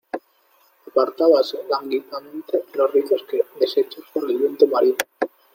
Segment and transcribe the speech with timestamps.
[0.87, 4.97] apartábase lánguidamente los rizos que, deshechos por el viento marino